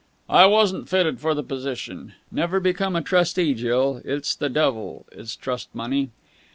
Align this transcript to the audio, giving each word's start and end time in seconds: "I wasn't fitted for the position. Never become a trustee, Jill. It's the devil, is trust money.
"I 0.31 0.47
wasn't 0.47 0.89
fitted 0.89 1.19
for 1.19 1.35
the 1.35 1.43
position. 1.43 2.13
Never 2.31 2.59
become 2.59 2.95
a 2.95 3.03
trustee, 3.03 3.53
Jill. 3.53 4.01
It's 4.03 4.33
the 4.33 4.49
devil, 4.49 5.05
is 5.11 5.35
trust 5.35 5.69
money. 5.75 6.09